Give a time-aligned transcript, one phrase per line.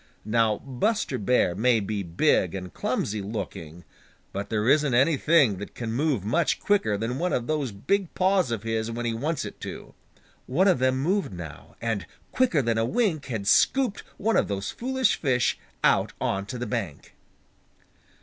[0.25, 3.83] Now Buster Bear may be big and clumsy looking,
[4.33, 8.49] but there isn't anything that can move much quicker than one of those big paws
[8.49, 9.93] of his when he wants it to.
[10.47, 14.71] One of them moved now, and quicker than a wink had scooped one of those
[14.71, 17.13] foolish fish out on to the bank.